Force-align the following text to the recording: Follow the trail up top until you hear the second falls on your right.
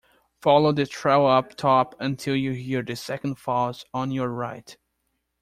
Follow 0.41 0.71
the 0.71 0.87
trail 0.87 1.27
up 1.27 1.53
top 1.53 1.93
until 1.99 2.35
you 2.35 2.53
hear 2.53 2.81
the 2.81 2.95
second 2.95 3.35
falls 3.35 3.85
on 3.93 4.09
your 4.09 4.29
right. 4.29 4.75